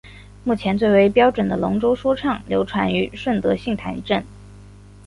[0.43, 4.25] 目前最为标准的龙舟说唱流传于顺德杏坛镇。